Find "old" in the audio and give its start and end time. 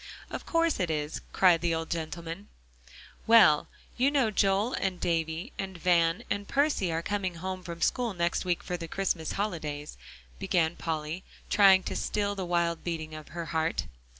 1.75-1.91